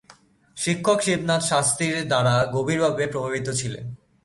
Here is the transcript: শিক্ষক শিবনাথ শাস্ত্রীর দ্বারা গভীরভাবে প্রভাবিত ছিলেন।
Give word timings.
শিক্ষক 0.57 0.99
শিবনাথ 1.01 1.41
শাস্ত্রীর 1.41 1.97
দ্বারা 2.07 2.35
গভীরভাবে 2.55 3.03
প্রভাবিত 3.07 3.47
ছিলেন। 3.51 3.85